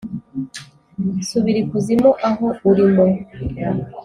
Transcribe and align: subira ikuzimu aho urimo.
subira 1.27 1.57
ikuzimu 1.63 2.09
aho 2.27 2.47
urimo. 2.69 3.05